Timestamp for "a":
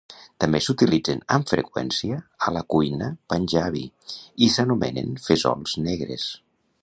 2.47-2.53